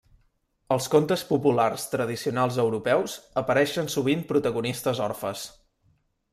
Als 0.75 0.87
contes 0.93 1.23
populars 1.31 1.85
tradicionals 1.91 2.57
europeus 2.65 3.19
apareixen 3.45 3.93
sovint 3.99 4.27
protagonistes 4.35 5.07
orfes. 5.13 5.49